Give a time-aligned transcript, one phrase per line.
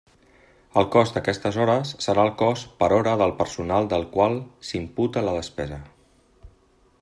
[0.81, 5.37] El cost d'aquestes hores serà el cost per hora del personal del qual s'imputa la
[5.41, 5.83] despesa.